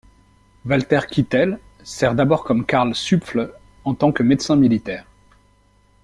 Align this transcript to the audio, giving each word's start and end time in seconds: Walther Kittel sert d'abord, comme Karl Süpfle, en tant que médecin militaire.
Walther 0.65 1.05
Kittel 1.05 1.59
sert 1.83 2.15
d'abord, 2.15 2.43
comme 2.43 2.65
Karl 2.65 2.95
Süpfle, 2.95 3.53
en 3.85 3.93
tant 3.93 4.11
que 4.11 4.23
médecin 4.23 4.55
militaire. 4.55 5.05